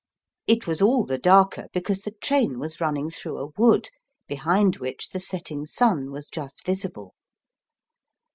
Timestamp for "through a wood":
3.11-3.91